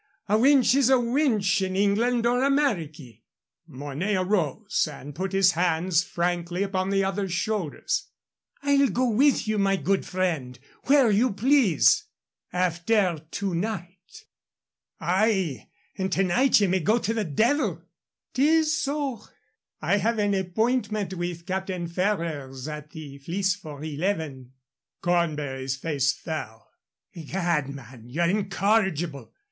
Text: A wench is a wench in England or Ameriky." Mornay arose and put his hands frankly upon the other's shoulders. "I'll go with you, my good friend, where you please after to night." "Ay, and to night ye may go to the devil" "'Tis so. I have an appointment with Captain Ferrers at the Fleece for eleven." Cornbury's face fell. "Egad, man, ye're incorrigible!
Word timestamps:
A 0.27 0.35
wench 0.35 0.73
is 0.73 0.89
a 0.89 0.95
wench 0.95 1.63
in 1.63 1.75
England 1.75 2.25
or 2.25 2.39
Ameriky." 2.39 3.21
Mornay 3.67 4.15
arose 4.15 4.89
and 4.91 5.13
put 5.13 5.31
his 5.31 5.51
hands 5.51 6.01
frankly 6.03 6.63
upon 6.63 6.89
the 6.89 7.03
other's 7.03 7.31
shoulders. 7.33 8.07
"I'll 8.63 8.87
go 8.87 9.07
with 9.11 9.47
you, 9.47 9.59
my 9.59 9.75
good 9.75 10.03
friend, 10.03 10.57
where 10.85 11.11
you 11.11 11.31
please 11.33 12.05
after 12.51 13.19
to 13.29 13.53
night." 13.53 14.25
"Ay, 14.99 15.67
and 15.99 16.11
to 16.13 16.23
night 16.23 16.59
ye 16.59 16.65
may 16.65 16.79
go 16.79 16.97
to 16.97 17.13
the 17.13 17.23
devil" 17.23 17.83
"'Tis 18.33 18.75
so. 18.81 19.21
I 19.83 19.97
have 19.97 20.17
an 20.17 20.33
appointment 20.33 21.13
with 21.13 21.45
Captain 21.45 21.85
Ferrers 21.87 22.67
at 22.67 22.89
the 22.89 23.19
Fleece 23.19 23.53
for 23.55 23.83
eleven." 23.83 24.53
Cornbury's 25.03 25.75
face 25.75 26.11
fell. 26.11 26.71
"Egad, 27.13 27.69
man, 27.69 28.09
ye're 28.09 28.27
incorrigible! 28.27 29.31